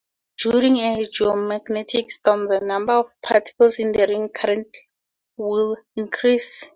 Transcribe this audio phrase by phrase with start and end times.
[0.39, 4.75] During a geomagnetic storm, the number of particles in the ring current
[5.37, 6.63] will increase.